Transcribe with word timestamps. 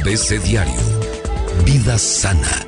ABC 0.00 0.38
Diario. 0.42 0.80
Vida 1.64 1.98
sana. 1.98 2.66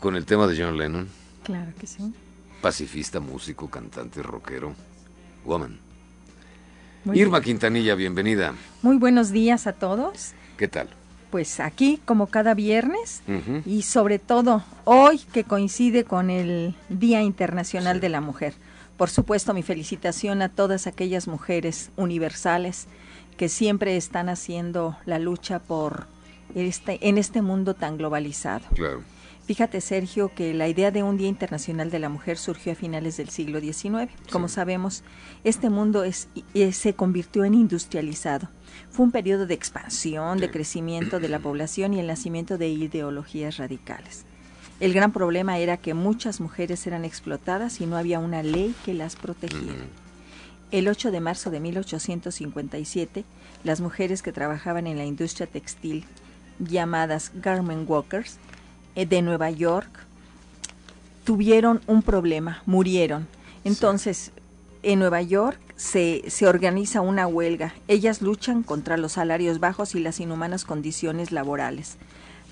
Con 0.00 0.14
el 0.16 0.24
tema 0.24 0.46
de 0.46 0.62
John 0.62 0.76
Lennon, 0.78 1.08
Claro 1.42 1.72
que 1.78 1.86
sí. 1.86 2.12
pacifista, 2.60 3.20
músico, 3.20 3.68
cantante, 3.68 4.22
rockero, 4.22 4.74
woman. 5.44 5.85
Muy, 7.06 7.20
Irma 7.20 7.40
Quintanilla, 7.40 7.94
bienvenida. 7.94 8.52
muy 8.82 8.96
buenos 8.96 9.30
días 9.30 9.68
a 9.68 9.72
todos. 9.72 10.32
¿Qué 10.56 10.66
tal? 10.66 10.88
Pues 11.30 11.60
aquí, 11.60 12.00
como 12.04 12.26
cada 12.26 12.52
viernes, 12.52 13.22
y 13.64 13.82
sobre 13.82 14.18
todo 14.18 14.64
hoy 14.84 15.20
que 15.32 15.44
coincide 15.44 16.02
con 16.02 16.30
el 16.30 16.74
Día 16.88 17.22
Internacional 17.22 18.00
de 18.00 18.08
la 18.08 18.20
Mujer. 18.20 18.54
Por 18.96 19.08
supuesto, 19.08 19.54
mi 19.54 19.62
felicitación 19.62 20.42
a 20.42 20.48
todas 20.48 20.88
aquellas 20.88 21.28
mujeres 21.28 21.90
universales 21.96 22.88
que 23.36 23.48
siempre 23.48 23.96
están 23.96 24.28
haciendo 24.28 24.96
la 25.06 25.20
lucha 25.20 25.60
por 25.60 26.08
este, 26.56 26.98
en 27.08 27.18
este 27.18 27.40
mundo 27.40 27.74
tan 27.74 27.98
globalizado. 27.98 28.64
Claro. 28.74 29.02
Fíjate, 29.46 29.80
Sergio, 29.80 30.32
que 30.34 30.54
la 30.54 30.66
idea 30.66 30.90
de 30.90 31.04
un 31.04 31.16
Día 31.16 31.28
Internacional 31.28 31.88
de 31.88 32.00
la 32.00 32.08
Mujer 32.08 32.36
surgió 32.36 32.72
a 32.72 32.74
finales 32.74 33.16
del 33.16 33.28
siglo 33.28 33.60
XIX. 33.60 34.10
Como 34.32 34.48
sabemos, 34.48 35.04
este 35.44 35.70
mundo 35.70 36.02
es, 36.02 36.28
eh, 36.54 36.72
se 36.72 36.94
convirtió 36.94 37.44
en 37.44 37.54
industrializado. 37.54 38.48
Fue 38.90 39.04
un 39.06 39.12
periodo 39.12 39.46
de 39.46 39.54
expansión, 39.54 40.38
de 40.38 40.46
Sí. 40.46 40.52
crecimiento 40.52 41.20
de 41.20 41.28
la 41.28 41.38
población 41.38 41.94
y 41.94 42.00
el 42.00 42.08
nacimiento 42.08 42.58
de 42.58 42.68
ideologías 42.70 43.58
radicales. 43.58 44.24
El 44.80 44.92
gran 44.92 45.12
problema 45.12 45.58
era 45.58 45.76
que 45.76 45.94
muchas 45.94 46.40
mujeres 46.40 46.84
eran 46.88 47.04
explotadas 47.04 47.80
y 47.80 47.86
no 47.86 47.96
había 47.96 48.18
una 48.18 48.42
ley 48.42 48.74
que 48.84 48.94
las 48.94 49.14
protegiera. 49.14 49.86
El 50.72 50.88
8 50.88 51.12
de 51.12 51.20
marzo 51.20 51.52
de 51.52 51.60
1857, 51.60 53.24
las 53.62 53.80
mujeres 53.80 54.22
que 54.22 54.32
trabajaban 54.32 54.88
en 54.88 54.98
la 54.98 55.04
industria 55.04 55.46
textil, 55.46 56.04
llamadas 56.58 57.30
garment 57.36 57.88
workers, 57.88 58.34
eh, 58.34 58.55
de 59.04 59.20
Nueva 59.20 59.50
York, 59.50 59.90
tuvieron 61.24 61.82
un 61.86 62.02
problema, 62.02 62.62
murieron. 62.64 63.26
Entonces, 63.64 64.32
en 64.82 65.00
Nueva 65.00 65.20
York 65.20 65.58
se, 65.74 66.22
se 66.28 66.46
organiza 66.46 67.00
una 67.00 67.26
huelga. 67.26 67.74
Ellas 67.88 68.22
luchan 68.22 68.62
contra 68.62 68.96
los 68.96 69.12
salarios 69.12 69.60
bajos 69.60 69.94
y 69.94 70.00
las 70.00 70.20
inhumanas 70.20 70.64
condiciones 70.64 71.32
laborales. 71.32 71.96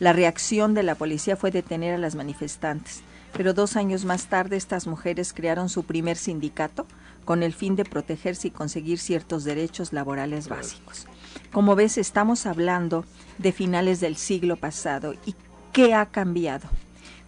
La 0.01 0.12
reacción 0.12 0.75
de 0.75 0.83
la 0.83 0.97
policía 0.97 1.36
fue 1.36 1.53
detener 1.53 1.95
a 1.95 1.98
las 1.98 2.17
manifestantes, 2.17 3.03
pero 3.33 3.55
dos 3.55 3.77
años 3.77 4.05
más 4.05 4.27
tarde 4.27 4.56
estas 4.56 4.89
mujeres 4.89 5.33
crearon 5.33 5.69
su 5.69 5.84
primer 5.84 6.17
sindicato 6.17 6.86
con 7.25 7.42
el 7.42 7.55
fin 7.55 7.77
de 7.77 7.84
protegerse 7.84 8.48
y 8.48 8.51
conseguir 8.51 8.98
ciertos 8.98 9.45
derechos 9.45 9.92
laborales 9.92 10.48
básicos. 10.48 11.06
Como 11.53 11.77
ves, 11.77 11.97
estamos 11.97 12.47
hablando 12.47 13.05
de 13.39 13.53
finales 13.53 14.01
del 14.01 14.17
siglo 14.17 14.56
pasado 14.56 15.14
y 15.25 15.34
¿qué 15.75 15.92
ha 15.92 16.06
cambiado? 16.06 16.69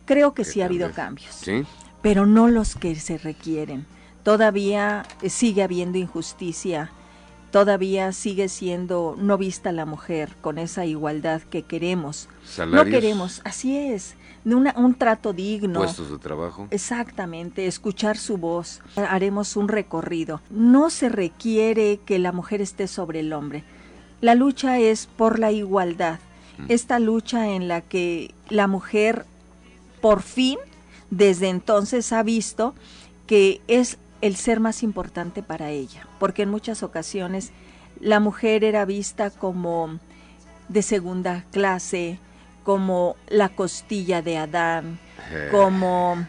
Creo 0.06 0.33
que 0.33 0.42
¿Qué 0.44 0.50
sí 0.50 0.62
ha 0.62 0.66
habido 0.66 0.91
cambios 0.92 1.34
¿Sí? 1.34 1.64
pero 2.00 2.25
no 2.25 2.48
los 2.48 2.75
que 2.77 2.94
se 2.94 3.19
requieren. 3.19 3.84
Todavía 4.22 5.05
sigue 5.28 5.62
habiendo 5.62 5.98
injusticia, 5.98 6.91
todavía 7.50 8.12
sigue 8.12 8.48
siendo 8.48 9.14
no 9.19 9.39
vista 9.39 9.72
la 9.72 9.86
mujer 9.86 10.30
con 10.41 10.58
esa 10.58 10.84
igualdad 10.84 11.42
que 11.42 11.62
queremos. 11.62 12.28
Salarios, 12.44 12.86
No 12.86 12.91
queremos, 12.91 13.41
así 13.44 13.77
es, 13.77 14.14
una- 14.45 14.74
un 14.77 14.95
trato 14.95 15.33
digno. 15.33 15.80
puestos 15.80 16.11
de 16.11 16.18
trabajo. 16.18 16.67
Exactamente, 16.70 17.67
escuchar 17.67 18.17
su 18.17 18.36
voz. 18.36 18.80
Haremos 18.96 19.57
un 19.57 19.68
recorrido. 19.68 20.40
No 20.51 20.90
se 20.90 21.08
requiere 21.08 22.01
que 22.05 22.18
la 22.18 22.33
mujer 22.33 22.61
esté 22.61 22.89
sobre 22.89 23.20
el 23.20 23.33
hombre. 23.33 23.64
La 24.20 24.34
lucha 24.34 24.78
es 24.78 25.07
por 25.07 25.39
la 25.39 25.52
igualdad. 25.52 26.18
Esta 26.68 26.98
lucha 26.98 27.48
en 27.51 27.68
la 27.68 27.83
que 27.83 28.33
la 28.48 28.67
mujer 28.67 29.24
por 30.01 30.23
fin 30.23 30.58
desde 31.11 31.48
entonces 31.48 32.12
ha 32.12 32.23
visto 32.23 32.74
que 33.27 33.61
es 33.68 33.98
el 34.20 34.36
ser 34.36 34.61
más 34.61 34.83
importante 34.83 35.42
para 35.42 35.70
ella, 35.70 36.07
porque 36.18 36.42
en 36.42 36.51
muchas 36.51 36.83
ocasiones 36.83 37.51
la 38.01 38.20
mujer 38.20 38.64
era 38.64 38.84
vista 38.84 39.30
como 39.30 39.98
de 40.68 40.83
segunda 40.83 41.45
clase, 41.52 42.18
como 42.64 43.17
la 43.29 43.48
costilla 43.51 44.23
de 44.23 44.39
Adán, 44.39 44.98
Eh, 45.30 45.48
como 45.51 46.24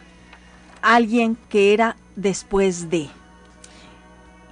alguien 0.82 1.36
que 1.48 1.72
era 1.72 1.96
después 2.16 2.88
de. 2.90 3.08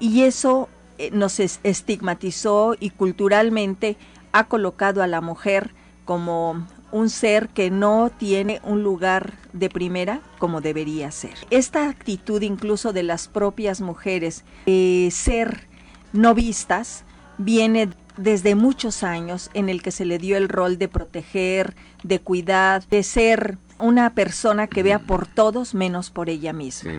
Y 0.01 0.23
eso 0.23 0.69
eh, 0.99 1.11
nos 1.13 1.41
es- 1.41 1.61
estigmatizó 1.63 2.75
y 2.79 2.91
culturalmente 2.91 3.97
ha 4.33 4.45
colocado 4.45 5.03
a 5.03 5.07
la 5.07 5.21
mujer 5.21 5.71
como 6.05 6.67
un 6.93 7.11
ser 7.11 7.49
que 7.49 7.71
no 7.71 8.11
tiene 8.17 8.61
un 8.65 8.83
lugar 8.83 9.35
de 9.53 9.69
primera 9.69 10.21
como 10.39 10.61
debería 10.61 11.11
ser. 11.11 11.35
Esta 11.51 11.89
actitud 11.89 12.43
incluso 12.43 12.93
de 12.93 13.03
las 13.03 13.29
propias 13.29 13.81
mujeres 13.81 14.45
de 14.67 15.09
ser 15.13 15.69
no 16.13 16.35
vistas 16.35 17.05
viene 17.39 17.91
desde 18.17 18.55
muchos 18.55 19.03
años 19.03 19.51
en 19.53 19.69
el 19.69 19.83
que 19.83 19.91
se 19.91 20.05
le 20.05 20.19
dio 20.19 20.37
el 20.37 20.49
rol 20.49 20.79
de 20.79 20.89
proteger, 20.89 21.75
de 22.03 22.21
cuidar, 22.21 22.87
de 22.89 23.03
ser 23.03 23.59
una 23.79 24.15
persona 24.15 24.67
que 24.67 24.83
vea 24.83 25.01
por 25.01 25.27
todos 25.27 25.75
menos 25.75 26.11
por 26.11 26.31
ella 26.31 26.53
misma. 26.53 26.93
sí. 26.93 26.99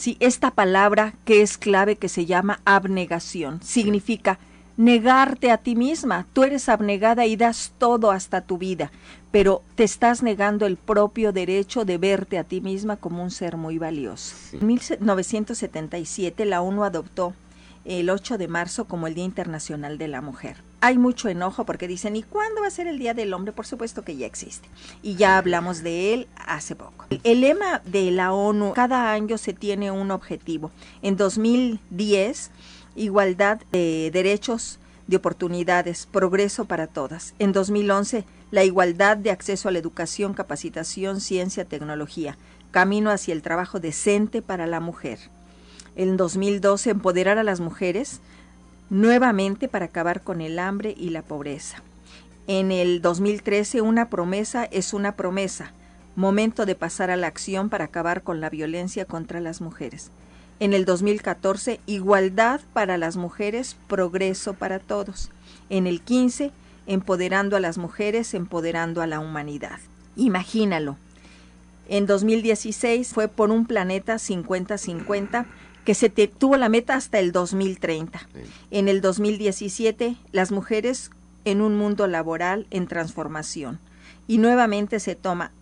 Sí, 0.00 0.16
esta 0.18 0.50
palabra 0.52 1.12
que 1.26 1.42
es 1.42 1.58
clave 1.58 1.96
que 1.96 2.08
se 2.08 2.24
llama 2.24 2.60
abnegación 2.64 3.60
significa 3.62 4.38
negarte 4.80 5.50
a 5.50 5.58
ti 5.58 5.76
misma. 5.76 6.26
Tú 6.32 6.42
eres 6.42 6.70
abnegada 6.70 7.26
y 7.26 7.36
das 7.36 7.74
todo 7.76 8.10
hasta 8.10 8.40
tu 8.40 8.56
vida, 8.56 8.90
pero 9.30 9.62
te 9.74 9.84
estás 9.84 10.22
negando 10.22 10.64
el 10.64 10.78
propio 10.78 11.32
derecho 11.32 11.84
de 11.84 11.98
verte 11.98 12.38
a 12.38 12.44
ti 12.44 12.62
misma 12.62 12.96
como 12.96 13.22
un 13.22 13.30
ser 13.30 13.58
muy 13.58 13.76
valioso. 13.76 14.34
En 14.54 14.66
1977 14.66 16.46
la 16.46 16.62
ONU 16.62 16.84
adoptó 16.84 17.34
el 17.84 18.08
8 18.08 18.38
de 18.38 18.48
marzo 18.48 18.86
como 18.86 19.06
el 19.06 19.14
Día 19.14 19.24
Internacional 19.24 19.98
de 19.98 20.08
la 20.08 20.22
Mujer. 20.22 20.56
Hay 20.80 20.96
mucho 20.96 21.28
enojo 21.28 21.66
porque 21.66 21.86
dicen, 21.86 22.16
¿y 22.16 22.22
cuándo 22.22 22.62
va 22.62 22.68
a 22.68 22.70
ser 22.70 22.86
el 22.86 22.98
Día 22.98 23.12
del 23.12 23.34
Hombre? 23.34 23.52
Por 23.52 23.66
supuesto 23.66 24.02
que 24.02 24.16
ya 24.16 24.26
existe. 24.26 24.66
Y 25.02 25.16
ya 25.16 25.36
hablamos 25.36 25.82
de 25.82 26.14
él 26.14 26.28
hace 26.46 26.74
poco. 26.74 27.04
El 27.22 27.42
lema 27.42 27.82
de 27.84 28.10
la 28.10 28.32
ONU, 28.32 28.72
cada 28.72 29.12
año 29.12 29.36
se 29.36 29.52
tiene 29.52 29.90
un 29.90 30.10
objetivo. 30.10 30.70
En 31.02 31.18
2010, 31.18 32.50
igualdad 32.96 33.60
de 33.72 34.10
derechos, 34.12 34.78
de 35.06 35.16
oportunidades, 35.16 36.06
progreso 36.06 36.64
para 36.66 36.86
todas. 36.86 37.34
En 37.38 37.52
2011, 37.52 38.24
la 38.50 38.64
igualdad 38.64 39.16
de 39.16 39.30
acceso 39.30 39.68
a 39.68 39.72
la 39.72 39.78
educación, 39.78 40.34
capacitación, 40.34 41.20
ciencia, 41.20 41.64
tecnología. 41.64 42.36
Camino 42.70 43.10
hacia 43.10 43.32
el 43.32 43.42
trabajo 43.42 43.80
decente 43.80 44.42
para 44.42 44.66
la 44.66 44.80
mujer. 44.80 45.18
En 45.96 46.16
2012, 46.16 46.90
empoderar 46.90 47.38
a 47.38 47.44
las 47.44 47.60
mujeres 47.60 48.20
nuevamente 48.88 49.68
para 49.68 49.86
acabar 49.86 50.22
con 50.22 50.40
el 50.40 50.58
hambre 50.58 50.94
y 50.96 51.10
la 51.10 51.22
pobreza. 51.22 51.82
En 52.46 52.72
el 52.72 53.02
2013, 53.02 53.80
una 53.80 54.08
promesa 54.08 54.64
es 54.64 54.92
una 54.92 55.16
promesa. 55.16 55.72
Momento 56.16 56.66
de 56.66 56.74
pasar 56.74 57.10
a 57.10 57.16
la 57.16 57.28
acción 57.28 57.68
para 57.68 57.84
acabar 57.84 58.22
con 58.22 58.40
la 58.40 58.50
violencia 58.50 59.04
contra 59.04 59.40
las 59.40 59.60
mujeres. 59.60 60.10
En 60.60 60.72
el 60.74 60.84
2014, 60.84 61.80
igualdad 61.86 62.60
para 62.72 62.98
las 62.98 63.16
mujeres, 63.16 63.76
progreso 63.88 64.54
para 64.54 64.78
todos. 64.78 65.30
En 65.70 65.86
el 65.86 66.02
15, 66.02 66.52
empoderando 66.86 67.56
a 67.56 67.60
las 67.60 67.78
mujeres, 67.78 68.34
empoderando 68.34 69.00
a 69.02 69.06
la 69.06 69.20
humanidad. 69.20 69.78
Imagínalo. 70.16 70.96
En 71.88 72.06
2016 72.06 73.08
fue 73.12 73.28
por 73.28 73.50
un 73.50 73.66
planeta 73.66 74.14
50-50 74.18 75.46
que 75.84 75.94
se 75.94 76.10
te- 76.10 76.28
tuvo 76.28 76.56
la 76.56 76.68
meta 76.68 76.94
hasta 76.94 77.18
el 77.18 77.32
2030. 77.32 78.18
Sí. 78.18 78.26
En 78.70 78.88
el 78.88 79.00
2017, 79.00 80.16
las 80.30 80.52
mujeres 80.52 81.10
en 81.46 81.62
un 81.62 81.76
mundo 81.76 82.06
laboral 82.06 82.66
en 82.70 82.86
transformación. 82.86 83.80
Y 84.28 84.38
nuevamente 84.38 85.00
se 85.00 85.14
toma 85.16 85.52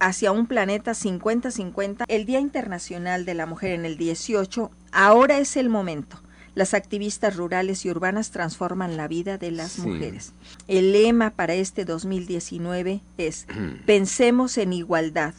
hacia 0.00 0.32
un 0.32 0.46
planeta 0.46 0.92
50-50. 0.92 2.04
El 2.08 2.24
Día 2.26 2.40
Internacional 2.40 3.24
de 3.24 3.34
la 3.34 3.46
Mujer 3.46 3.72
en 3.72 3.84
el 3.84 3.96
18, 3.96 4.70
ahora 4.92 5.38
es 5.38 5.56
el 5.56 5.68
momento. 5.68 6.20
Las 6.54 6.74
activistas 6.74 7.36
rurales 7.36 7.84
y 7.84 7.90
urbanas 7.90 8.30
transforman 8.32 8.96
la 8.96 9.06
vida 9.06 9.38
de 9.38 9.50
las 9.52 9.72
Sí. 9.72 9.82
mujeres. 9.82 10.32
El 10.66 10.92
lema 10.92 11.30
para 11.30 11.54
este 11.54 11.84
2019 11.84 13.00
es, 13.16 13.46
pensemos 13.86 14.58
en 14.58 14.72
igualdad, 14.72 15.34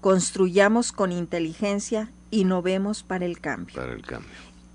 construyamos 0.00 0.92
con 0.92 1.12
inteligencia, 1.12 2.10
innovemos 2.30 3.02
para 3.02 3.24
el 3.24 3.40
cambio. 3.40 3.76
Para 3.76 3.92
el 3.92 4.02
cambio. 4.02 4.30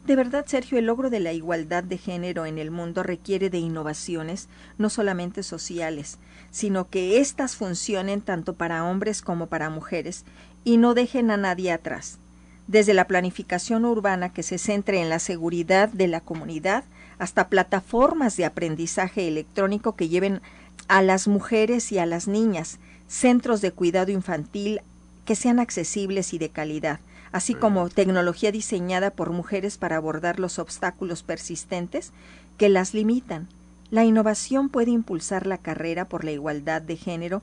De 0.05 0.15
verdad, 0.15 0.45
Sergio, 0.47 0.79
el 0.79 0.85
logro 0.85 1.09
de 1.09 1.19
la 1.19 1.33
igualdad 1.33 1.83
de 1.83 1.97
género 1.97 2.45
en 2.45 2.57
el 2.59 2.71
mundo 2.71 3.03
requiere 3.03 3.49
de 3.49 3.57
innovaciones, 3.57 4.47
no 4.77 4.89
solamente 4.89 5.43
sociales, 5.43 6.17
sino 6.51 6.89
que 6.89 7.19
éstas 7.19 7.55
funcionen 7.55 8.21
tanto 8.21 8.53
para 8.53 8.85
hombres 8.85 9.21
como 9.21 9.47
para 9.47 9.69
mujeres 9.69 10.25
y 10.63 10.77
no 10.77 10.93
dejen 10.93 11.31
a 11.31 11.37
nadie 11.37 11.71
atrás. 11.71 12.19
Desde 12.67 12.93
la 12.93 13.07
planificación 13.07 13.85
urbana 13.85 14.33
que 14.33 14.43
se 14.43 14.57
centre 14.57 15.01
en 15.01 15.09
la 15.09 15.19
seguridad 15.19 15.89
de 15.89 16.07
la 16.07 16.19
comunidad 16.19 16.83
hasta 17.19 17.47
plataformas 17.47 18.35
de 18.37 18.45
aprendizaje 18.45 19.27
electrónico 19.27 19.95
que 19.95 20.09
lleven 20.09 20.41
a 20.87 21.01
las 21.01 21.27
mujeres 21.27 21.91
y 21.91 21.99
a 21.99 22.05
las 22.05 22.27
niñas, 22.27 22.79
centros 23.07 23.61
de 23.61 23.71
cuidado 23.71 24.11
infantil 24.11 24.81
que 25.25 25.35
sean 25.35 25.59
accesibles 25.59 26.33
y 26.33 26.37
de 26.37 26.49
calidad, 26.49 26.99
así 27.31 27.53
como 27.53 27.89
tecnología 27.89 28.51
diseñada 28.51 29.11
por 29.11 29.31
mujeres 29.31 29.77
para 29.77 29.97
abordar 29.97 30.39
los 30.39 30.59
obstáculos 30.59 31.23
persistentes 31.23 32.11
que 32.57 32.69
las 32.69 32.93
limitan. 32.93 33.47
La 33.89 34.03
innovación 34.03 34.69
puede 34.69 34.91
impulsar 34.91 35.47
la 35.47 35.57
carrera 35.57 36.05
por 36.05 36.25
la 36.25 36.31
igualdad 36.31 36.81
de 36.81 36.97
género 36.97 37.41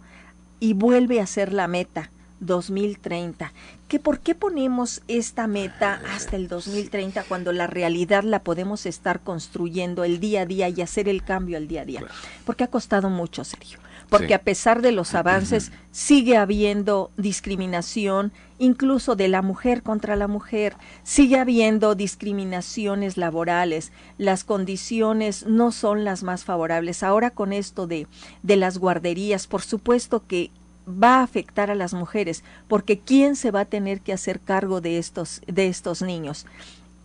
y 0.61 0.75
vuelve 0.75 1.20
a 1.20 1.26
ser 1.26 1.52
la 1.52 1.69
meta 1.69 2.11
2030. 2.41 3.52
¿Que 3.88 3.99
¿Por 3.99 4.20
qué 4.20 4.35
ponemos 4.35 5.02
esta 5.08 5.46
meta 5.46 6.02
hasta 6.14 6.37
el 6.37 6.49
2030 6.49 7.25
cuando 7.25 7.52
la 7.52 7.67
realidad 7.67 8.25
la 8.25 8.41
podemos 8.41 8.85
estar 8.85 9.20
construyendo 9.20 10.05
el 10.05 10.20
día 10.20 10.43
a 10.43 10.46
día 10.46 10.69
y 10.69 10.82
hacer 10.82 11.08
el 11.08 11.25
cambio 11.25 11.56
al 11.56 11.67
día 11.67 11.82
a 11.82 11.87
día? 11.87 12.05
Porque 12.44 12.64
ha 12.64 12.69
costado 12.69 13.08
mucho, 13.08 13.44
Sergio 13.44 13.79
porque 14.19 14.34
a 14.34 14.43
pesar 14.43 14.82
de 14.82 14.93
los 14.93 15.14
avances 15.14 15.72
sigue 15.90 16.37
habiendo 16.37 17.11
discriminación, 17.16 18.32
incluso 18.58 19.16
de 19.16 19.28
la 19.28 19.43
mujer 19.43 19.82
contra 19.82 20.16
la 20.16 20.28
mujer, 20.28 20.76
sigue 21.02 21.38
habiendo 21.38 21.94
discriminaciones 21.94 23.16
laborales, 23.16 23.93
las 24.19 24.44
condiciones 24.44 25.46
no 25.46 25.72
son 25.72 26.05
las 26.05 26.22
más 26.22 26.44
favorables. 26.44 27.02
Ahora 27.02 27.31
con 27.31 27.52
esto 27.52 27.87
de, 27.87 28.06
de 28.43 28.56
las 28.56 28.78
guarderías, 28.78 29.46
por 29.46 29.62
supuesto 29.62 30.26
que 30.26 30.50
va 30.87 31.16
a 31.16 31.22
afectar 31.22 31.70
a 31.70 31.75
las 31.75 31.94
mujeres, 31.94 32.44
porque 32.69 32.99
¿quién 32.99 33.37
se 33.37 33.50
va 33.50 33.61
a 33.61 33.64
tener 33.64 34.00
que 34.00 34.12
hacer 34.12 34.40
cargo 34.40 34.81
de 34.81 34.99
estos, 34.99 35.40
de 35.46 35.69
estos 35.69 36.02
niños? 36.02 36.46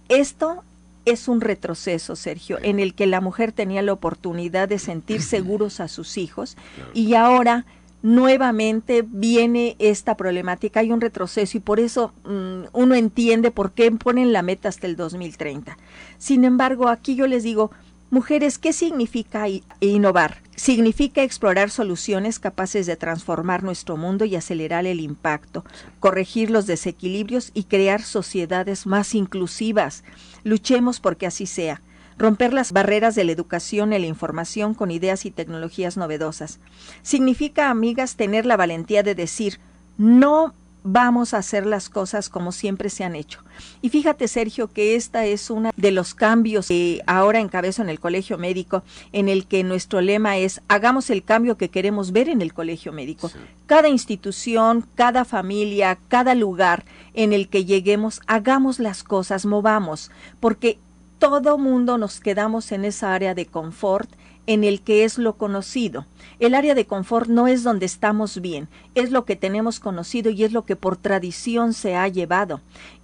Esto 0.10 0.64
es 1.10 1.28
un 1.28 1.42
retroceso, 1.42 2.16
Sergio, 2.16 2.58
en 2.62 2.80
el 2.80 2.94
que 2.94 3.08
la 3.08 3.22
mujer 3.22 3.52
tenía 3.52 3.82
la 3.82 3.94
oportunidad 3.94 4.68
de 4.68 4.80
sentir 4.80 5.22
seguros 5.22 5.80
a 5.80 5.88
sus 5.88 6.18
hijos 6.18 6.58
y 6.94 7.14
ahora 7.14 7.66
nuevamente 8.02 9.04
viene 9.06 9.76
esta 9.80 10.16
problemática, 10.16 10.80
hay 10.80 10.92
un 10.92 11.02
retroceso 11.02 11.58
y 11.58 11.60
por 11.60 11.80
eso 11.80 12.14
mm, 12.24 12.68
uno 12.72 12.96
entiende 12.96 13.52
por 13.52 13.72
qué 13.74 13.92
ponen 13.92 14.32
la 14.32 14.42
meta 14.42 14.70
hasta 14.70 14.88
el 14.88 14.96
2030. 14.96 15.78
Sin 16.18 16.46
embargo, 16.46 16.88
aquí 16.88 17.16
yo 17.16 17.28
les 17.28 17.44
digo, 17.44 17.72
Mujeres, 18.12 18.58
¿qué 18.58 18.74
significa 18.74 19.46
innovar? 19.82 20.42
Significa 20.56 21.22
explorar 21.22 21.70
soluciones 21.70 22.40
capaces 22.40 22.88
de 22.88 22.96
transformar 22.96 23.62
nuestro 23.62 23.98
mundo 23.98 24.26
y 24.26 24.36
acelerar 24.36 24.88
el 24.88 25.00
impacto, 25.00 25.64
corregir 26.00 26.50
los 26.50 26.66
desequilibrios 26.66 27.52
y 27.54 27.66
crear 27.66 28.02
sociedades 28.02 28.88
más 28.88 29.14
inclusivas. 29.14 30.04
Luchemos 30.44 31.00
porque 31.00 31.28
así 31.28 31.46
sea. 31.46 31.84
Romper 32.18 32.52
las 32.52 32.72
barreras 32.72 33.14
de 33.14 33.26
la 33.26 33.32
educación 33.32 33.94
y 33.94 34.00
la 34.00 34.08
información 34.08 34.74
con 34.74 34.90
ideas 34.90 35.26
y 35.26 35.32
tecnologías 35.32 35.96
novedosas. 35.96 36.60
Significa, 37.04 37.70
amigas, 37.70 38.16
tener 38.16 38.48
la 38.48 38.58
valentía 38.58 39.04
de 39.04 39.14
decir, 39.14 39.60
no 39.98 40.56
vamos 40.84 41.34
a 41.34 41.38
hacer 41.38 41.66
las 41.66 41.90
cosas 41.90 42.30
como 42.30 42.52
siempre 42.52 42.90
se 42.90 43.04
han 43.04 43.16
hecho. 43.16 43.44
Y 43.82 43.90
fíjate, 43.90 44.28
Sergio, 44.28 44.68
que 44.68 44.96
esta 44.96 45.26
es 45.26 45.50
uno 45.50 45.72
de 45.76 45.92
los 45.92 46.14
cambios 46.14 46.68
que 46.68 47.02
ahora 47.06 47.40
encabezo 47.40 47.82
en 47.82 47.90
el 47.90 48.00
colegio 48.00 48.38
médico, 48.38 48.84
en 49.12 49.30
el 49.30 49.46
que 49.46 49.64
nuestro 49.64 50.02
lema 50.02 50.38
es 50.38 50.62
hagamos 50.68 51.10
el 51.10 51.24
cambio 51.24 51.58
que 51.58 51.70
queremos 51.70 52.12
ver 52.12 52.30
en 52.30 52.42
el 52.42 52.54
colegio 52.54 52.94
médico. 52.94 53.32
Cada 53.66 53.90
institución, 53.90 54.86
cada 54.96 55.26
familia, 55.26 55.98
cada 56.08 56.36
lugar 56.36 56.86
en 57.14 57.34
el 57.34 57.50
que 57.50 57.66
lleguemos, 57.66 58.22
hagamos 58.28 58.80
las 58.80 59.04
cosas, 59.04 59.46
movamos, 59.46 60.12
porque 60.40 60.80
todo 61.20 61.58
mundo 61.58 61.98
nos 61.98 62.22
quedamos 62.22 62.72
en 62.72 62.86
esa 62.86 63.14
área 63.14 63.36
de 63.36 63.46
confort 63.46 64.10
en 64.50 64.64
el 64.64 64.82
que 64.82 65.04
es 65.04 65.20
lo 65.20 65.38
conocido. 65.38 66.08
El 66.40 66.56
área 66.56 66.74
de 66.74 66.88
confort 66.88 67.30
no 67.30 67.48
es 67.48 67.62
donde 67.62 67.86
estamos 67.86 68.42
bien, 68.42 68.68
es 68.96 69.12
lo 69.12 69.24
que 69.24 69.36
tenemos 69.36 69.80
conocido 69.80 70.32
y 70.32 70.44
es 70.44 70.54
lo 70.54 70.66
que 70.66 70.76
por 70.76 70.98
tradición 70.98 71.74
se 71.74 71.96
ha 71.96 72.08
llevado. 72.08 72.60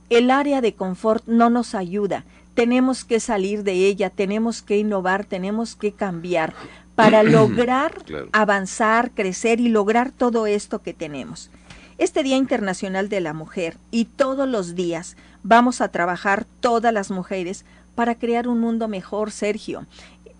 El 0.09 0.31
área 0.31 0.59
de 0.59 0.73
confort 0.73 1.23
no 1.27 1.51
nos 1.51 1.75
ayuda, 1.75 2.25
tenemos 2.55 3.05
que 3.05 3.19
salir 3.19 3.61
de 3.61 3.73
ella, 3.73 4.09
tenemos 4.09 4.63
que 4.63 4.79
innovar, 4.79 5.23
tenemos 5.23 5.75
que 5.75 5.91
cambiar 5.91 6.55
para 6.95 7.21
lograr 7.23 7.93
avanzar, 8.31 9.11
crecer 9.11 9.59
y 9.59 9.67
lograr 9.67 10.09
todo 10.09 10.47
esto 10.47 10.81
que 10.81 10.95
tenemos. 10.95 11.51
Este 11.99 12.23
Día 12.23 12.37
Internacional 12.37 13.07
de 13.07 13.21
la 13.21 13.33
Mujer 13.33 13.77
y 13.91 14.05
todos 14.05 14.49
los 14.49 14.73
días 14.73 15.15
vamos 15.43 15.79
a 15.79 15.89
trabajar 15.89 16.47
todas 16.59 16.91
las 16.91 17.11
mujeres 17.11 17.65
para 17.93 18.15
crear 18.15 18.49
un 18.49 18.59
mundo 18.59 18.89
mejor, 18.89 19.31
Sergio 19.31 19.85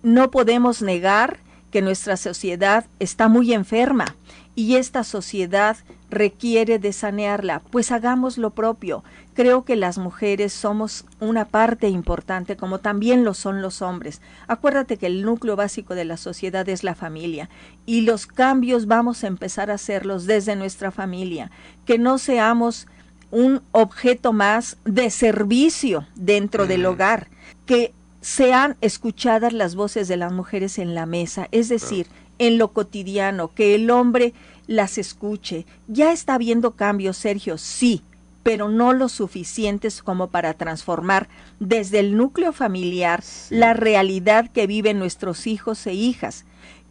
no 0.06 0.30
podemos 0.30 0.82
negar 0.82 1.40
que 1.72 1.82
nuestra 1.82 2.16
sociedad 2.16 2.86
está 3.00 3.26
muy 3.26 3.52
enferma 3.52 4.14
y 4.54 4.76
esta 4.76 5.02
sociedad 5.02 5.76
requiere 6.10 6.78
de 6.78 6.92
sanearla, 6.92 7.60
pues 7.72 7.90
hagamos 7.90 8.38
lo 8.38 8.50
propio. 8.50 9.02
Creo 9.34 9.64
que 9.64 9.74
las 9.74 9.98
mujeres 9.98 10.52
somos 10.52 11.06
una 11.18 11.46
parte 11.46 11.88
importante, 11.88 12.56
como 12.56 12.78
también 12.78 13.24
lo 13.24 13.34
son 13.34 13.62
los 13.62 13.82
hombres. 13.82 14.22
Acuérdate 14.46 14.96
que 14.96 15.06
el 15.06 15.24
núcleo 15.24 15.56
básico 15.56 15.96
de 15.96 16.04
la 16.04 16.18
sociedad 16.18 16.68
es 16.68 16.84
la 16.84 16.94
familia 16.94 17.50
y 17.84 18.02
los 18.02 18.28
cambios 18.28 18.86
vamos 18.86 19.24
a 19.24 19.26
empezar 19.26 19.72
a 19.72 19.74
hacerlos 19.74 20.26
desde 20.26 20.54
nuestra 20.54 20.92
familia, 20.92 21.50
que 21.84 21.98
no 21.98 22.18
seamos 22.18 22.86
un 23.32 23.60
objeto 23.72 24.32
más 24.32 24.76
de 24.84 25.10
servicio 25.10 26.06
dentro 26.14 26.68
del 26.68 26.86
hogar, 26.86 27.26
que 27.66 27.92
sean 28.26 28.76
escuchadas 28.80 29.52
las 29.52 29.76
voces 29.76 30.08
de 30.08 30.16
las 30.16 30.32
mujeres 30.32 30.80
en 30.80 30.96
la 30.96 31.06
mesa, 31.06 31.46
es 31.52 31.68
decir, 31.68 32.08
en 32.40 32.58
lo 32.58 32.72
cotidiano, 32.72 33.54
que 33.54 33.76
el 33.76 33.88
hombre 33.88 34.34
las 34.66 34.98
escuche. 34.98 35.64
Ya 35.86 36.10
está 36.10 36.34
habiendo 36.34 36.72
cambios, 36.72 37.16
Sergio, 37.18 37.56
sí, 37.56 38.02
pero 38.42 38.68
no 38.68 38.92
lo 38.92 39.08
suficientes 39.08 40.02
como 40.02 40.26
para 40.26 40.54
transformar 40.54 41.28
desde 41.60 42.00
el 42.00 42.16
núcleo 42.16 42.52
familiar 42.52 43.22
la 43.50 43.74
realidad 43.74 44.50
que 44.50 44.66
viven 44.66 44.98
nuestros 44.98 45.46
hijos 45.46 45.86
e 45.86 45.94
hijas. 45.94 46.46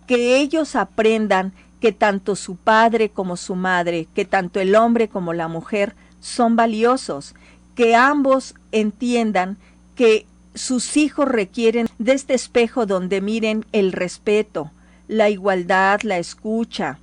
Que 0.07 0.37
ellos 0.37 0.77
aprendan 0.77 1.51
que 1.81 1.91
tanto 1.91 2.37
su 2.37 2.55
padre 2.55 3.09
como 3.09 3.35
su 3.35 3.55
madre, 3.55 4.07
que 4.15 4.23
tanto 4.23 4.61
el 4.61 4.73
hombre 4.73 5.09
como 5.09 5.33
la 5.33 5.49
mujer 5.49 5.97
son 6.21 6.55
valiosos, 6.55 7.35
que 7.75 7.93
ambos 7.93 8.55
entiendan 8.71 9.57
que 9.95 10.27
sus 10.55 10.97
hijos 10.97 11.27
requieren 11.27 11.87
de 11.99 12.13
este 12.13 12.33
espejo 12.33 12.85
donde 12.85 13.21
miren 13.21 13.65
el 13.71 13.91
respeto, 13.91 14.71
la 15.07 15.29
igualdad, 15.29 16.01
la 16.01 16.17
escucha, 16.17 16.99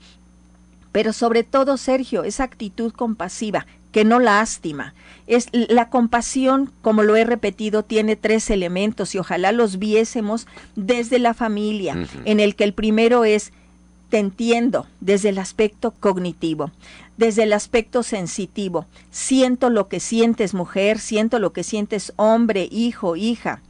pero 0.90 1.12
sobre 1.12 1.42
todo, 1.42 1.76
Sergio, 1.76 2.24
esa 2.24 2.44
actitud 2.44 2.92
compasiva, 2.92 3.66
que 3.92 4.04
no 4.04 4.20
lástima. 4.20 4.94
Es 5.26 5.48
la 5.52 5.88
compasión, 5.88 6.72
como 6.82 7.02
lo 7.02 7.16
he 7.16 7.24
repetido, 7.24 7.82
tiene 7.84 8.16
tres 8.16 8.50
elementos 8.50 9.14
y 9.14 9.18
ojalá 9.18 9.52
los 9.52 9.78
viésemos 9.78 10.46
desde 10.76 11.18
la 11.18 11.34
familia, 11.34 11.96
en 12.24 12.40
el 12.40 12.56
que 12.56 12.64
el 12.64 12.74
primero 12.74 13.24
es 13.24 13.52
te 14.12 14.18
entiendo 14.18 14.86
desde 15.00 15.30
el 15.30 15.38
aspecto 15.38 15.92
cognitivo, 15.92 16.70
desde 17.16 17.44
el 17.44 17.54
aspecto 17.54 18.02
sensitivo. 18.02 18.84
Siento 19.10 19.70
lo 19.70 19.88
que 19.88 20.00
sientes 20.00 20.52
mujer, 20.52 20.98
siento 20.98 21.38
lo 21.38 21.54
que 21.54 21.64
sientes 21.64 22.12
hombre, 22.16 22.68
hijo, 22.70 23.16
hija. 23.16 23.62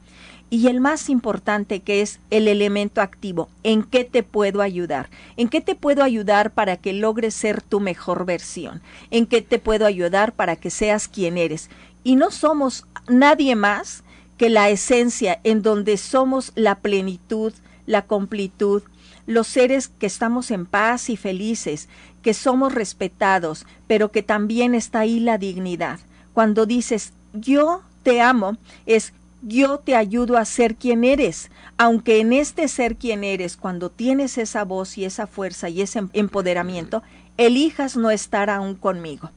Y 0.49 0.67
el 0.67 0.81
más 0.81 1.09
importante 1.09 1.79
que 1.79 2.01
es 2.01 2.19
el 2.29 2.49
elemento 2.49 2.99
activo, 2.99 3.47
¿en 3.63 3.83
qué 3.83 4.03
te 4.03 4.21
puedo 4.21 4.61
ayudar? 4.61 5.09
¿En 5.37 5.47
qué 5.47 5.61
te 5.61 5.75
puedo 5.75 6.03
ayudar 6.03 6.51
para 6.51 6.75
que 6.75 6.91
logres 6.91 7.33
ser 7.33 7.61
tu 7.61 7.79
mejor 7.79 8.25
versión? 8.25 8.81
¿En 9.11 9.27
qué 9.27 9.41
te 9.41 9.59
puedo 9.59 9.85
ayudar 9.85 10.33
para 10.33 10.57
que 10.57 10.71
seas 10.71 11.07
quien 11.07 11.37
eres? 11.37 11.69
Y 12.03 12.17
no 12.17 12.31
somos 12.31 12.85
nadie 13.07 13.55
más 13.55 14.03
que 14.37 14.49
la 14.49 14.69
esencia 14.69 15.39
en 15.45 15.61
donde 15.61 15.95
somos 15.95 16.51
la 16.55 16.79
plenitud, 16.79 17.53
la 17.85 18.01
completud, 18.01 18.83
los 19.25 19.47
seres 19.47 19.87
que 19.87 20.05
estamos 20.05 20.51
en 20.51 20.65
paz 20.65 21.09
y 21.09 21.17
felices, 21.17 21.89
que 22.21 22.33
somos 22.33 22.73
respetados, 22.73 23.65
pero 23.87 24.11
que 24.11 24.23
también 24.23 24.75
está 24.75 25.01
ahí 25.01 25.19
la 25.19 25.37
dignidad. 25.37 25.99
Cuando 26.33 26.65
dices 26.65 27.13
yo 27.33 27.81
te 28.03 28.21
amo, 28.21 28.57
es 28.85 29.13
yo 29.45 29.79
te 29.79 29.95
ayudo 29.95 30.37
a 30.37 30.45
ser 30.45 30.75
quien 30.75 31.03
eres, 31.03 31.51
aunque 31.77 32.21
en 32.21 32.31
este 32.31 32.67
ser 32.69 32.95
quien 32.95 33.25
eres, 33.25 33.57
cuando 33.57 33.89
tienes 33.89 34.37
esa 34.37 34.63
voz 34.63 34.97
y 34.97 35.03
esa 35.03 35.27
fuerza 35.27 35.67
y 35.67 35.81
ese 35.81 36.01
empoderamiento, 36.13 37.03
elijas 37.37 37.97
no 37.97 38.09
estar 38.09 38.49
aún 38.49 38.75
conmigo. 38.75 39.31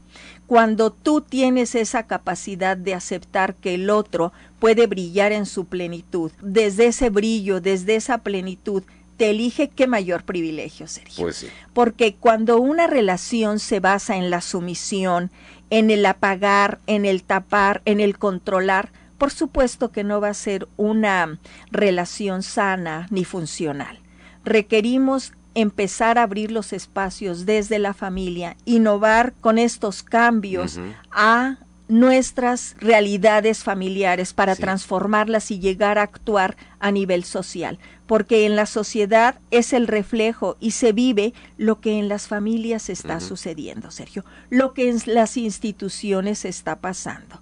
Cuando 0.45 0.93
tú 0.93 1.19
tienes 1.19 1.75
esa 1.75 2.03
capacidad 2.03 2.77
de 2.77 2.93
aceptar 2.93 3.55
que 3.55 3.75
el 3.75 3.89
otro 3.89 4.31
puede 4.59 4.87
brillar 4.87 5.33
en 5.33 5.45
su 5.45 5.65
plenitud, 5.65 6.31
desde 6.41 6.87
ese 6.87 7.09
brillo, 7.09 7.59
desde 7.59 7.95
esa 7.95 8.19
plenitud, 8.19 8.83
te 9.17 9.31
elige 9.31 9.69
qué 9.69 9.87
mayor 9.87 10.23
privilegio, 10.23 10.87
Sergio. 10.87 11.25
Pues 11.25 11.37
sí. 11.37 11.47
Porque 11.73 12.15
cuando 12.15 12.59
una 12.59 12.87
relación 12.87 13.59
se 13.59 13.79
basa 13.79 14.15
en 14.15 14.29
la 14.29 14.41
sumisión, 14.41 15.31
en 15.69 15.91
el 15.91 16.05
apagar, 16.05 16.79
en 16.87 17.05
el 17.05 17.23
tapar, 17.23 17.81
en 17.85 17.99
el 17.99 18.17
controlar, 18.17 18.91
por 19.17 19.31
supuesto 19.31 19.91
que 19.91 20.03
no 20.03 20.21
va 20.21 20.29
a 20.29 20.33
ser 20.33 20.67
una 20.77 21.39
relación 21.71 22.43
sana 22.43 23.07
ni 23.09 23.25
funcional. 23.25 23.99
Requerimos 24.45 25.33
empezar 25.55 26.19
a 26.19 26.23
abrir 26.23 26.51
los 26.51 26.71
espacios 26.71 27.47
desde 27.47 27.79
la 27.79 27.95
familia, 27.95 28.55
innovar 28.65 29.33
con 29.41 29.57
estos 29.57 30.03
cambios 30.03 30.79
a 31.11 31.57
nuestras 31.87 32.75
realidades 32.79 33.63
familiares 33.63 34.33
para 34.33 34.55
transformarlas 34.55 35.51
y 35.51 35.59
llegar 35.59 35.97
a 35.97 36.03
actuar 36.03 36.57
a 36.79 36.91
nivel 36.91 37.23
social, 37.23 37.79
porque 38.05 38.45
en 38.45 38.55
la 38.55 38.65
sociedad 38.65 39.39
es 39.51 39.73
el 39.73 39.87
reflejo 39.87 40.57
y 40.59 40.71
se 40.71 40.91
vive 40.91 41.33
lo 41.57 41.79
que 41.79 41.97
en 41.97 42.09
las 42.09 42.27
familias 42.27 42.89
está 42.89 43.19
sucediendo, 43.19 43.91
Sergio, 43.91 44.25
lo 44.49 44.73
que 44.73 44.89
en 44.89 44.99
las 45.05 45.37
instituciones 45.37 46.45
está 46.45 46.79
pasando. 46.79 47.39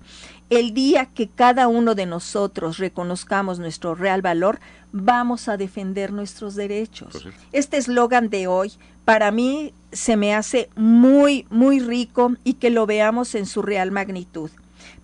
El 0.49 0.73
día 0.73 1.07
que 1.07 1.27
cada 1.27 1.67
uno 1.67 1.95
de 1.95 2.05
nosotros 2.05 2.77
reconozcamos 2.77 3.57
nuestro 3.57 3.95
real 3.95 4.21
valor, 4.21 4.59
vamos 4.91 5.47
a 5.47 5.57
defender 5.57 6.13
nuestros 6.13 6.55
derechos. 6.55 7.27
Este 7.51 7.77
eslogan 7.77 8.29
de 8.29 8.47
hoy 8.47 8.73
para 9.05 9.31
mí 9.31 9.73
se 9.91 10.17
me 10.17 10.35
hace 10.35 10.69
muy, 10.75 11.47
muy 11.49 11.79
rico 11.79 12.33
y 12.43 12.53
que 12.53 12.69
lo 12.69 12.85
veamos 12.85 13.33
en 13.33 13.45
su 13.45 13.61
real 13.61 13.91
magnitud. 13.91 14.51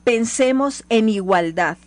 Pensemos 0.03 0.83
en 0.89 1.09
igualdad, 1.09 1.77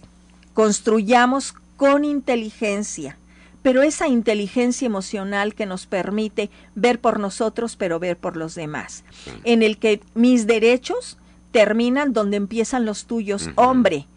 construyamos 0.52 1.54
con 1.76 2.04
inteligencia, 2.04 3.18
pero 3.62 3.82
esa 3.82 4.08
inteligencia 4.08 4.86
emocional 4.86 5.54
que 5.54 5.66
nos 5.66 5.86
permite 5.86 6.50
ver 6.74 7.00
por 7.00 7.18
nosotros, 7.18 7.76
pero 7.76 7.98
ver 7.98 8.16
por 8.16 8.36
los 8.36 8.54
demás, 8.54 9.04
en 9.44 9.62
el 9.62 9.78
que 9.78 10.00
mis 10.14 10.46
derechos 10.46 11.18
terminan 11.54 12.12
donde 12.12 12.36
empiezan 12.36 12.84
los 12.84 13.04
tuyos, 13.06 13.48
hombre, 13.54 14.08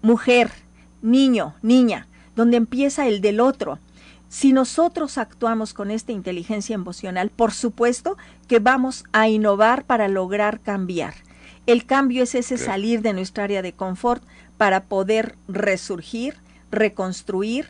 mujer, 0.00 0.50
niño, 1.02 1.54
niña, 1.60 2.08
donde 2.34 2.56
empieza 2.56 3.06
el 3.06 3.20
del 3.20 3.40
otro. 3.40 3.78
Si 4.30 4.54
nosotros 4.54 5.18
actuamos 5.18 5.74
con 5.74 5.90
esta 5.90 6.12
inteligencia 6.12 6.72
emocional, 6.72 7.28
por 7.28 7.52
supuesto 7.52 8.16
que 8.46 8.58
vamos 8.58 9.04
a 9.12 9.28
innovar 9.28 9.84
para 9.84 10.08
lograr 10.08 10.60
cambiar. 10.60 11.12
El 11.66 11.84
cambio 11.84 12.22
es 12.22 12.34
ese 12.34 12.56
salir 12.56 13.02
de 13.02 13.12
nuestra 13.12 13.44
área 13.44 13.60
de 13.60 13.74
confort 13.74 14.22
para 14.56 14.84
poder 14.84 15.36
resurgir, 15.46 16.36
reconstruir 16.70 17.68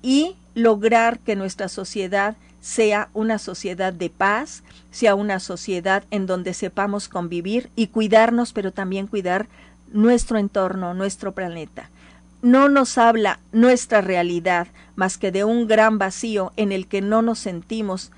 y 0.00 0.36
lograr 0.54 1.18
que 1.18 1.34
nuestra 1.34 1.68
sociedad 1.68 2.36
sea 2.60 3.08
una 3.14 3.38
sociedad 3.38 3.92
de 3.92 4.10
paz, 4.10 4.62
sea 4.90 5.14
una 5.14 5.40
sociedad 5.40 6.04
en 6.10 6.26
donde 6.26 6.54
sepamos 6.54 7.08
convivir 7.08 7.70
y 7.76 7.88
cuidarnos, 7.88 8.52
pero 8.52 8.72
también 8.72 9.06
cuidar 9.06 9.48
nuestro 9.92 10.38
entorno, 10.38 10.94
nuestro 10.94 11.32
planeta. 11.32 11.90
No 12.42 12.68
nos 12.68 12.96
habla 12.96 13.40
nuestra 13.52 14.00
realidad 14.00 14.68
más 14.96 15.18
que 15.18 15.32
de 15.32 15.44
un 15.44 15.66
gran 15.66 15.98
vacío 15.98 16.52
en 16.56 16.72
el 16.72 16.86
que 16.86 17.02
no 17.02 17.22
nos 17.22 17.38
sentimos 17.38 18.12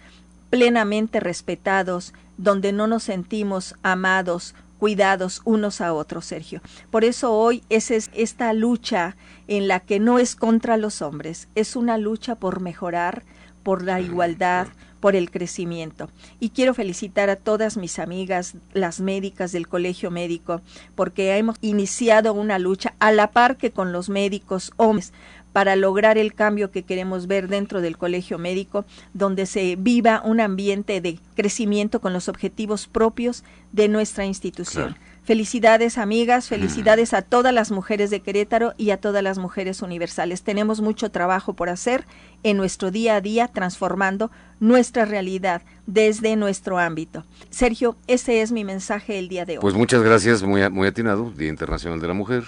plenamente 0.50 1.18
respetados, 1.18 2.12
donde 2.36 2.72
no 2.72 2.86
nos 2.86 3.04
sentimos 3.04 3.74
amados, 3.82 4.54
cuidados 4.78 5.42
unos 5.44 5.80
a 5.80 5.92
otros, 5.92 6.26
Sergio. 6.26 6.60
Por 6.90 7.04
eso 7.04 7.32
hoy 7.32 7.62
es 7.68 7.90
esta 7.90 8.52
lucha 8.52 9.16
en 9.46 9.68
la 9.68 9.80
que 9.80 10.00
no 10.00 10.18
es 10.18 10.34
contra 10.34 10.76
los 10.76 11.02
hombres, 11.02 11.48
es 11.54 11.76
una 11.76 11.98
lucha 11.98 12.34
por 12.34 12.60
mejorar, 12.60 13.22
por 13.62 13.82
la 13.82 14.00
igualdad, 14.00 14.68
por 15.00 15.16
el 15.16 15.30
crecimiento. 15.30 16.08
Y 16.38 16.50
quiero 16.50 16.74
felicitar 16.74 17.28
a 17.28 17.36
todas 17.36 17.76
mis 17.76 17.98
amigas, 17.98 18.54
las 18.72 19.00
médicas 19.00 19.50
del 19.50 19.66
Colegio 19.66 20.10
Médico, 20.10 20.62
porque 20.94 21.36
hemos 21.36 21.56
iniciado 21.60 22.32
una 22.32 22.58
lucha 22.58 22.94
a 23.00 23.10
la 23.10 23.32
par 23.32 23.56
que 23.56 23.72
con 23.72 23.92
los 23.92 24.08
médicos 24.08 24.72
hombres 24.76 25.12
para 25.52 25.76
lograr 25.76 26.18
el 26.18 26.34
cambio 26.34 26.70
que 26.70 26.82
queremos 26.84 27.26
ver 27.26 27.48
dentro 27.48 27.80
del 27.80 27.98
colegio 27.98 28.38
médico, 28.38 28.84
donde 29.12 29.46
se 29.46 29.76
viva 29.76 30.22
un 30.24 30.40
ambiente 30.40 31.00
de 31.00 31.18
crecimiento 31.34 32.00
con 32.00 32.12
los 32.12 32.28
objetivos 32.28 32.86
propios 32.86 33.44
de 33.72 33.88
nuestra 33.88 34.24
institución. 34.24 34.96
Felicidades 35.24 35.98
amigas, 35.98 36.48
felicidades 36.48 37.14
a 37.14 37.22
todas 37.22 37.54
las 37.54 37.70
mujeres 37.70 38.10
de 38.10 38.20
Querétaro 38.20 38.74
y 38.76 38.90
a 38.90 38.96
todas 38.96 39.22
las 39.22 39.38
mujeres 39.38 39.80
universales. 39.80 40.42
Tenemos 40.42 40.80
mucho 40.80 41.12
trabajo 41.12 41.54
por 41.54 41.68
hacer 41.68 42.04
en 42.42 42.56
nuestro 42.56 42.90
día 42.90 43.14
a 43.14 43.20
día 43.20 43.46
transformando 43.46 44.32
nuestra 44.58 45.04
realidad 45.04 45.62
desde 45.86 46.34
nuestro 46.34 46.78
ámbito. 46.78 47.24
Sergio, 47.50 47.96
ese 48.08 48.42
es 48.42 48.50
mi 48.50 48.64
mensaje 48.64 49.20
el 49.20 49.28
día 49.28 49.44
de 49.44 49.58
hoy. 49.58 49.62
Pues 49.62 49.74
muchas 49.74 50.02
gracias, 50.02 50.42
muy, 50.42 50.68
muy 50.70 50.88
atinado, 50.88 51.30
Día 51.30 51.48
Internacional 51.48 52.00
de 52.00 52.08
la 52.08 52.14
Mujer 52.14 52.42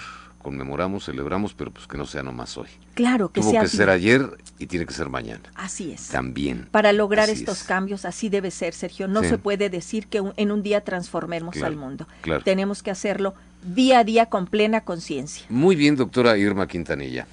conmemoramos, 0.45 1.05
celebramos, 1.05 1.55
pero 1.55 1.71
pues 1.71 1.87
que 1.87 1.97
no 1.97 2.05
sea 2.05 2.21
nomás 2.21 2.55
hoy. 2.55 2.67
Claro, 2.93 3.29
que 3.31 3.41
Tuvo 3.41 3.49
sea 3.49 3.61
que 3.61 3.67
ser 3.67 3.89
ayer 3.89 4.29
y 4.59 4.67
tiene 4.67 4.85
que 4.85 4.93
ser 4.93 5.09
mañana. 5.09 5.41
Así 5.55 5.91
es. 5.91 6.09
También. 6.09 6.67
Para 6.69 6.93
lograr 6.93 7.29
estos 7.29 7.61
es. 7.61 7.67
cambios, 7.67 8.05
así 8.05 8.29
debe 8.29 8.51
ser, 8.51 8.75
Sergio. 8.75 9.07
No 9.07 9.23
Sí. 9.23 9.29
se 9.29 9.37
puede 9.39 9.71
decir 9.71 10.05
que 10.05 10.21
un- 10.21 10.33
en 10.37 10.51
un 10.51 10.61
día 10.61 10.81
transformemos 10.81 11.53
Claro, 11.55 11.67
al 11.73 11.75
mundo. 11.77 12.07
claro. 12.21 12.43
Tenemos 12.43 12.83
que 12.83 12.91
hacerlo 12.91 13.33
día 13.63 13.99
a 13.99 14.03
día 14.03 14.27
con 14.27 14.45
plena 14.45 14.81
conciencia. 14.81 15.45
Muy 15.49 15.75
bien, 15.75 15.95
doctora 15.95 16.37
Irma 16.37 16.67
Quintanilla. 16.67 17.25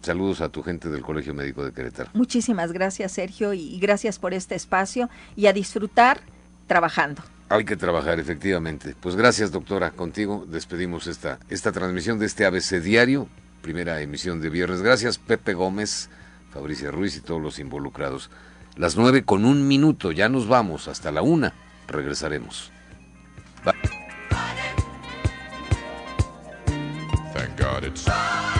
Saludos 0.00 0.40
a 0.40 0.48
tu 0.48 0.62
gente 0.62 0.88
del 0.88 1.02
Colegio 1.02 1.34
Médico 1.34 1.64
de 1.64 1.72
Querétaro. 1.72 2.10
Muchísimas 2.14 2.70
gracias, 2.70 3.10
Sergio, 3.10 3.52
y 3.52 3.80
gracias 3.80 4.20
por 4.20 4.32
este 4.32 4.54
espacio 4.54 5.10
y 5.34 5.46
a 5.46 5.52
disfrutar 5.52 6.20
trabajando. 6.68 7.20
Hay 7.50 7.64
que 7.64 7.76
trabajar, 7.76 8.20
efectivamente. 8.20 8.94
Pues 9.00 9.16
gracias, 9.16 9.50
doctora. 9.50 9.90
Contigo 9.90 10.44
despedimos 10.48 11.06
esta, 11.06 11.38
esta 11.48 11.72
transmisión 11.72 12.18
de 12.18 12.26
este 12.26 12.44
ABC 12.44 12.82
Diario, 12.82 13.28
primera 13.62 14.00
emisión 14.00 14.40
de 14.40 14.50
viernes. 14.50 14.82
Gracias, 14.82 15.18
Pepe 15.18 15.54
Gómez, 15.54 16.10
Fabricia 16.52 16.90
Ruiz 16.90 17.16
y 17.16 17.20
todos 17.20 17.40
los 17.40 17.58
involucrados. 17.58 18.30
Las 18.76 18.96
nueve 18.96 19.24
con 19.24 19.44
un 19.44 19.66
minuto, 19.66 20.12
ya 20.12 20.28
nos 20.28 20.46
vamos, 20.46 20.88
hasta 20.88 21.10
la 21.10 21.22
una. 21.22 21.54
Regresaremos. 21.88 22.70
Bye. 23.64 23.74
Thank 27.58 28.57